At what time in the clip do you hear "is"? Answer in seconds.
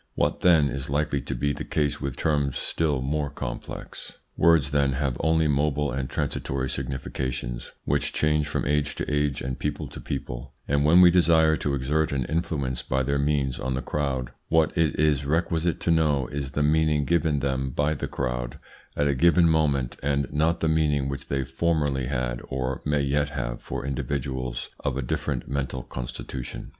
0.67-0.89, 14.99-15.23, 16.29-16.53